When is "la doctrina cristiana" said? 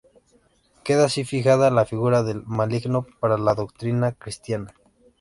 3.37-4.73